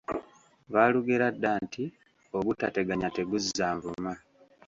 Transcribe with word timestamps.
Baalugera 0.71 1.27
dda 1.35 1.51
nti: 1.65 1.83
Ogutateganya 2.37 3.09
teguzza 3.15 3.65
nvuma. 3.75 4.13